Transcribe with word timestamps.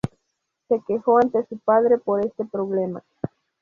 Se 0.67 0.81
quejó 0.87 1.19
ante 1.19 1.45
su 1.45 1.59
padre 1.59 1.99
por 1.99 2.25
este 2.25 2.43
problema. 2.43 3.03